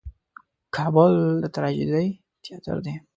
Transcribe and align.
کابل 0.75 1.13
د 1.41 1.43
ټراجېډي 1.53 2.07
تیاتر 2.43 2.77
دی. 2.85 2.93